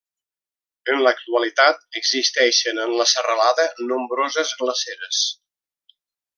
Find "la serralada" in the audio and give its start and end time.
3.03-3.69